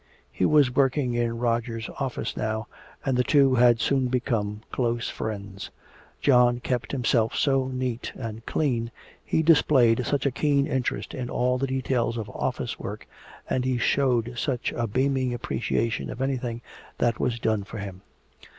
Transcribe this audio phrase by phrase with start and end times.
[0.31, 2.65] He was working in Roger's office now
[3.05, 5.69] and the two had soon become close friends.
[6.19, 8.89] John kept himself so neat and clean,
[9.23, 13.05] he displayed such a keen interest in all the details of office work,
[13.47, 16.61] and he showed such a beaming appreciation of anything
[16.97, 18.01] that was done for him.